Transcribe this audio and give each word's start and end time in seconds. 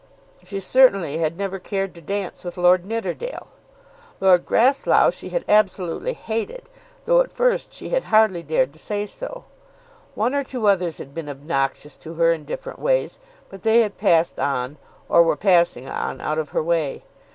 She 0.43 0.59
certainly 0.59 1.17
had 1.19 1.37
never 1.37 1.59
cared 1.59 1.93
to 1.93 2.01
dance 2.01 2.43
with 2.43 2.57
Lord 2.57 2.85
Nidderdale. 2.87 3.49
Lord 4.19 4.47
Grasslough 4.47 5.11
she 5.13 5.29
had 5.29 5.45
absolutely 5.47 6.13
hated, 6.13 6.63
though 7.05 7.19
at 7.21 7.31
first 7.31 7.71
she 7.71 7.89
had 7.89 8.05
hardly 8.05 8.41
dared 8.41 8.73
to 8.73 8.79
say 8.79 9.05
so. 9.05 9.43
One 10.15 10.33
or 10.33 10.43
two 10.43 10.67
others 10.67 10.97
had 10.97 11.13
been 11.13 11.29
obnoxious 11.29 11.97
to 11.97 12.15
her 12.15 12.33
in 12.33 12.45
different 12.45 12.79
ways, 12.79 13.19
but 13.47 13.61
they 13.61 13.81
had 13.81 13.99
passed 13.99 14.39
on, 14.39 14.77
or 15.07 15.21
were 15.21 15.35
passing 15.37 15.87
on, 15.87 16.19
out 16.19 16.39
of 16.39 16.49
her 16.49 16.63
way. 16.63 17.03